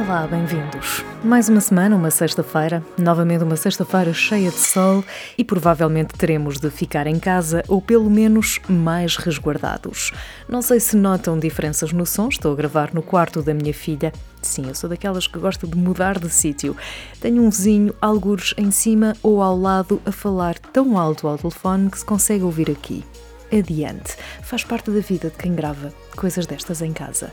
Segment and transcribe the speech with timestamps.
[0.00, 1.04] Olá, bem-vindos.
[1.22, 5.04] Mais uma semana, uma sexta-feira, novamente uma sexta-feira cheia de sol
[5.36, 10.10] e provavelmente teremos de ficar em casa ou pelo menos mais resguardados.
[10.48, 14.10] Não sei se notam diferenças no som, estou a gravar no quarto da minha filha.
[14.40, 16.74] Sim, eu sou daquelas que gosta de mudar de sítio.
[17.20, 21.90] Tenho um vizinho, algures em cima ou ao lado, a falar tão alto ao telefone
[21.90, 23.04] que se consegue ouvir aqui.
[23.52, 27.30] Adiante, faz parte da vida de quem grava coisas destas em casa.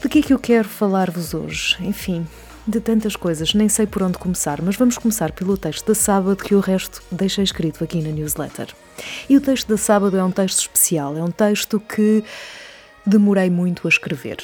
[0.00, 1.76] De que é que eu quero falar-vos hoje?
[1.80, 2.26] Enfim,
[2.66, 6.36] de tantas coisas, nem sei por onde começar, mas vamos começar pelo texto da sábado
[6.36, 8.68] que o resto deixei escrito aqui na newsletter.
[9.28, 12.22] E o texto da sábado é um texto especial, é um texto que
[13.06, 14.38] demorei muito a escrever.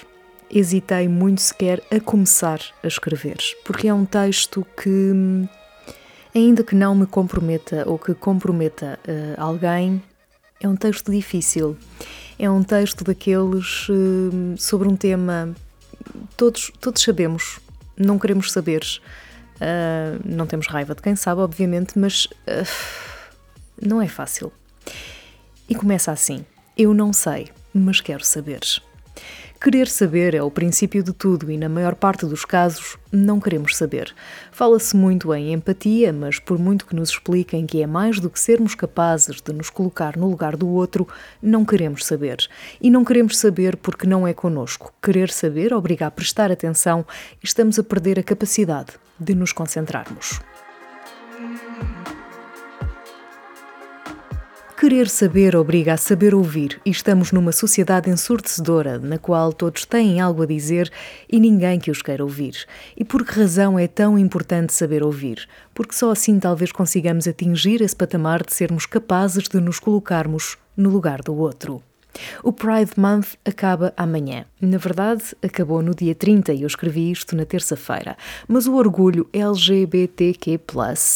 [0.50, 5.12] Hesitei muito sequer a começar a escrever, porque é um texto que,
[6.34, 10.02] ainda que não me comprometa ou que comprometa uh, alguém,
[10.60, 11.76] é um texto difícil.
[12.38, 15.54] É um texto daqueles uh, sobre um tema
[16.36, 17.60] todos todos sabemos,
[17.96, 18.82] não queremos saber.
[19.56, 22.68] Uh, não temos raiva de quem sabe, obviamente, mas uh,
[23.80, 24.52] não é fácil.
[25.68, 26.44] E começa assim:
[26.76, 28.60] Eu não sei, mas quero saber.
[29.62, 33.76] Querer saber é o princípio de tudo e, na maior parte dos casos, não queremos
[33.76, 34.12] saber.
[34.50, 38.40] Fala-se muito em empatia, mas por muito que nos expliquem que é mais do que
[38.40, 41.06] sermos capazes de nos colocar no lugar do outro,
[41.40, 42.38] não queremos saber.
[42.80, 44.92] E não queremos saber porque não é conosco.
[45.00, 47.06] Querer saber obriga a prestar atenção
[47.40, 50.40] e estamos a perder a capacidade de nos concentrarmos.
[54.82, 60.20] Querer saber obriga a saber ouvir e estamos numa sociedade ensurdecedora na qual todos têm
[60.20, 60.90] algo a dizer
[61.30, 62.66] e ninguém que os queira ouvir.
[62.96, 65.48] E por que razão é tão importante saber ouvir?
[65.72, 70.90] Porque só assim talvez consigamos atingir esse patamar de sermos capazes de nos colocarmos no
[70.90, 71.80] lugar do outro.
[72.42, 74.46] O Pride Month acaba amanhã.
[74.64, 78.16] Na verdade, acabou no dia 30 e eu escrevi isto na terça-feira.
[78.46, 80.60] Mas o orgulho LGBTQ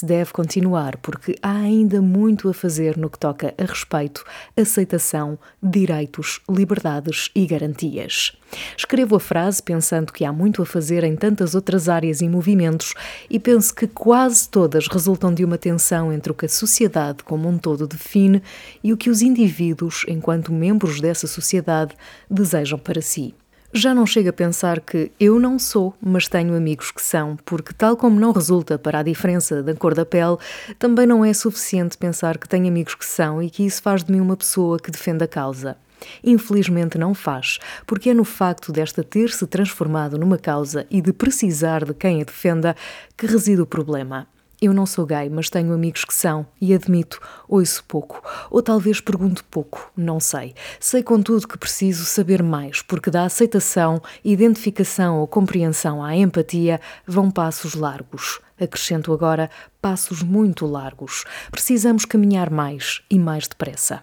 [0.02, 4.24] deve continuar porque há ainda muito a fazer no que toca a respeito,
[4.56, 8.36] aceitação, direitos, liberdades e garantias.
[8.76, 12.94] Escrevo a frase pensando que há muito a fazer em tantas outras áreas e movimentos
[13.30, 17.48] e penso que quase todas resultam de uma tensão entre o que a sociedade como
[17.48, 18.42] um todo define
[18.82, 21.94] e o que os indivíduos, enquanto membros dessa sociedade,
[22.28, 23.35] desejam para si.
[23.78, 27.74] Já não chego a pensar que eu não sou, mas tenho amigos que são, porque,
[27.74, 30.38] tal como não resulta para a diferença da cor da pele,
[30.78, 34.10] também não é suficiente pensar que tenho amigos que são e que isso faz de
[34.10, 35.76] mim uma pessoa que defende a causa.
[36.24, 41.12] Infelizmente não faz, porque é no facto desta ter se transformado numa causa e de
[41.12, 42.74] precisar de quem a defenda
[43.14, 44.26] que reside o problema.
[44.66, 49.00] Eu não sou gay, mas tenho amigos que são, e admito, ouço pouco, ou talvez
[49.00, 50.56] pergunto pouco, não sei.
[50.80, 57.30] Sei, contudo, que preciso saber mais, porque da aceitação, identificação ou compreensão à empatia vão
[57.30, 58.40] passos largos.
[58.60, 59.48] Acrescento agora,
[59.80, 61.24] passos muito largos.
[61.52, 64.02] Precisamos caminhar mais e mais depressa.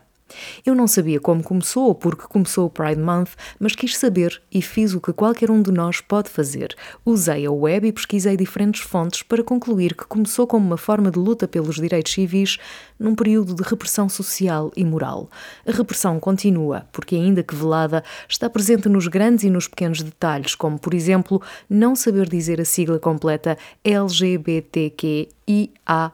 [0.66, 4.62] Eu não sabia como começou ou porque começou o Pride Month, mas quis saber e
[4.62, 6.76] fiz o que qualquer um de nós pode fazer.
[7.06, 11.20] Usei a web e pesquisei diferentes fontes para concluir que começou como uma forma de
[11.20, 12.58] luta pelos direitos civis
[13.00, 15.30] num período de repressão social e moral.
[15.68, 20.56] A repressão continua, porque, ainda que velada, está presente nos grandes e nos pequenos detalhes,
[20.56, 26.12] como, por exemplo, não saber dizer a sigla completa LGBTQ IA+,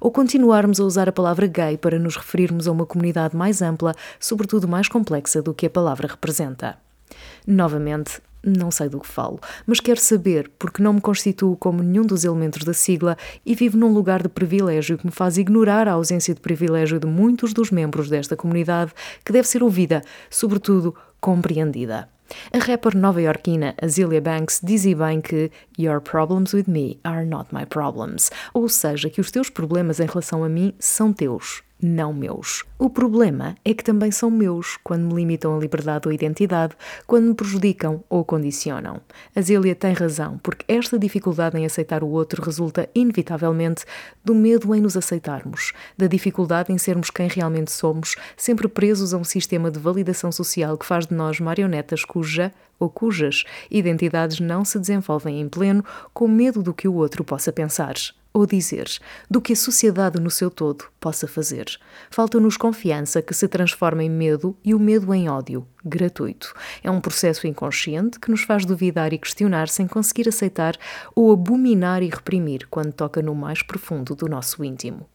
[0.00, 3.94] ou continuarmos a usar a palavra gay para nos referirmos a uma comunidade mais ampla,
[4.18, 6.78] sobretudo mais complexa do que a palavra representa.
[7.46, 12.06] Novamente, não sei do que falo, mas quero saber porque não me constituo como nenhum
[12.06, 15.92] dos elementos da sigla e vivo num lugar de privilégio que me faz ignorar a
[15.92, 18.92] ausência de privilégio de muitos dos membros desta comunidade
[19.24, 22.08] que deve ser ouvida, sobretudo compreendida.
[22.52, 27.64] A rapper nova-iorquina Azealia Banks dizia bem que Your problems with me are not my
[27.64, 32.64] problems, ou seja, que os teus problemas em relação a mim são teus, não meus.
[32.78, 36.74] O problema é que também são meus quando me limitam a liberdade ou a identidade,
[37.06, 39.00] quando me prejudicam ou condicionam.
[39.34, 43.84] A Zélia tem razão, porque esta dificuldade em aceitar o outro resulta, inevitavelmente,
[44.24, 49.18] do medo em nos aceitarmos, da dificuldade em sermos quem realmente somos, sempre presos a
[49.18, 54.64] um sistema de validação social que faz de nós marionetas cuja ou cujas identidades não
[54.64, 57.94] se desenvolvem em pleno, com medo do que o outro possa pensar
[58.36, 58.86] ou dizer,
[59.30, 61.64] do que a sociedade no seu todo possa fazer.
[62.10, 66.52] Falta-nos confiança que se transforma em medo e o medo em ódio, gratuito.
[66.84, 70.76] É um processo inconsciente que nos faz duvidar e questionar sem conseguir aceitar
[71.14, 75.08] ou abominar e reprimir quando toca no mais profundo do nosso íntimo.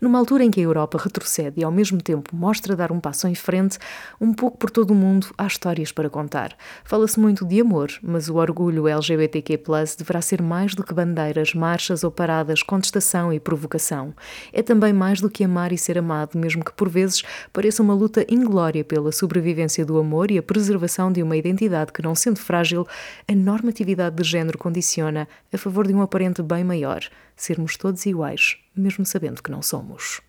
[0.00, 3.26] Numa altura em que a Europa retrocede e ao mesmo tempo mostra dar um passo
[3.26, 3.78] em frente,
[4.20, 6.56] um pouco por todo o mundo há histórias para contar.
[6.84, 9.58] Fala-se muito de amor, mas o orgulho LGBTQ+
[9.98, 14.14] deverá ser mais do que bandeiras, marchas ou paradas, contestação e provocação.
[14.52, 17.22] É também mais do que amar e ser amado, mesmo que por vezes
[17.52, 22.02] pareça uma luta inglória pela sobrevivência do amor e a preservação de uma identidade que,
[22.02, 22.86] não sendo frágil,
[23.26, 27.00] a normatividade de género condiciona a favor de um aparente bem maior,
[27.36, 30.20] sermos todos iguais mesmo sabendo que não somos.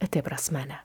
[0.00, 0.84] Até para a semana.